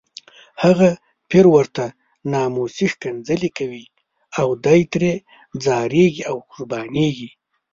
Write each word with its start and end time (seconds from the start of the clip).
هغه 0.63 0.89
پیر 1.29 1.45
ورته 1.55 1.85
ناموسي 2.31 2.85
ښکنځلې 2.93 3.49
کوي 3.57 3.85
او 4.39 4.47
دی 4.65 4.81
ترې 4.91 5.13
ځاریږي 5.63 6.21
او 6.31 6.37
قربانیږي. 6.51 7.29